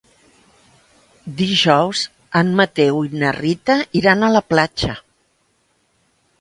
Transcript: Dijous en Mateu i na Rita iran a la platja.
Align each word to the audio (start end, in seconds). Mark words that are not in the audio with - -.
Dijous 1.41 2.01
en 2.41 2.49
Mateu 2.61 2.99
i 3.09 3.13
na 3.25 3.35
Rita 3.39 3.79
iran 4.03 4.25
a 4.25 4.33
la 4.39 4.45
platja. 4.55 4.99